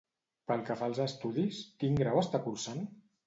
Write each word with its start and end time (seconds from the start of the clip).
Pel 0.51 0.63
que 0.69 0.77
fa 0.79 0.87
als 0.91 1.01
estudis, 1.03 1.59
quin 1.83 2.01
grau 2.01 2.21
està 2.25 2.43
cursant? 2.49 2.83